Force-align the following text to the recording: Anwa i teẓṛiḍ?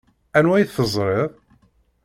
Anwa 0.37 0.55
i 0.57 0.65
teẓṛiḍ? 0.65 1.31